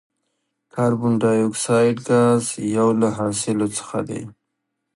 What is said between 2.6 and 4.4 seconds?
یو له حاصلو څخه دی.